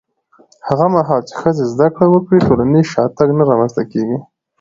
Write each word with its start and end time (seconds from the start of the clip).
هغه 0.67 0.85
مهال 0.95 1.21
چې 1.27 1.33
ښځې 1.41 1.63
زده 1.73 1.87
کړه 1.95 2.07
وکړي، 2.11 2.45
ټولنیز 2.47 2.85
شاتګ 2.93 3.29
نه 3.37 3.43
رامنځته 3.49 3.83
کېږي. 3.91 4.17